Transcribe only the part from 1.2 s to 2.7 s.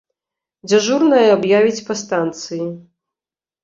аб'явіць па станцыі.